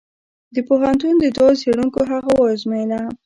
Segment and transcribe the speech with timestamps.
[0.55, 3.01] د پوهنتون دوو څېړونکو هغه وزمویله.